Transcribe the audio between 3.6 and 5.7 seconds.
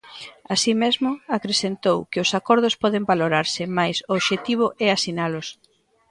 mais "o obxectivo é asinalos".